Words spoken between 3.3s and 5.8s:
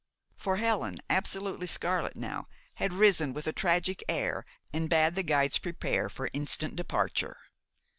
with a tragic air and bade the guides